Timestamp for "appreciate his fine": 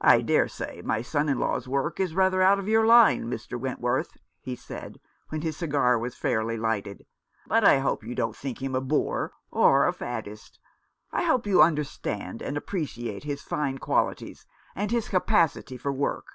12.56-13.78